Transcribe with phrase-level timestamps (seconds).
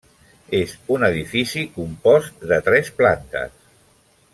[0.59, 3.57] És un edifici compost de tres plantes.